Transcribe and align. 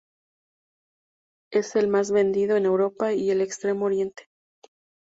Es 1.53 1.75
el 1.75 1.87
más 1.87 2.09
vendido 2.11 2.57
en 2.57 2.65
Europa 2.65 3.13
y 3.13 3.29
el 3.29 3.39
Extremo 3.39 3.85
Oriente. 3.85 4.31